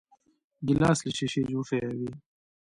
[0.67, 2.11] ګیلاس له شیشې جوړ شوی وي.